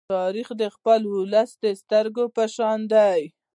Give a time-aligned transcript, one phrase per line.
[0.13, 3.21] تاریخ د خپل ولس د سترگې په شان دی.